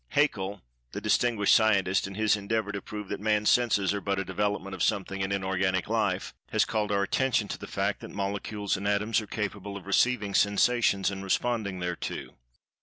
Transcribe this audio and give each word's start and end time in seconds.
Haeckel, 0.15 0.63
the 0.93 0.99
distinguished 0.99 1.53
scientist, 1.53 2.07
in 2.07 2.15
his 2.15 2.35
endeavor 2.35 2.71
to 2.71 2.81
prove 2.81 3.07
that 3.09 3.19
Man's 3.19 3.51
senses 3.51 3.93
are 3.93 4.01
but 4.01 4.17
a 4.17 4.25
development 4.25 4.73
of 4.73 4.81
something 4.81 5.21
in 5.21 5.31
inorganic 5.31 5.87
life, 5.87 6.33
has 6.49 6.65
called 6.65 6.91
our 6.91 7.03
attention 7.03 7.47
to 7.49 7.57
the 7.59 7.67
fact 7.67 7.99
that 7.99 8.09
Molecules, 8.09 8.75
and 8.75 8.87
Atoms, 8.87 9.21
are 9.21 9.27
capable 9.27 9.77
of 9.77 9.85
"receiving" 9.85 10.33
sensations 10.33 11.11
and 11.11 11.23
"responding" 11.23 11.81
thereto. 11.81 12.31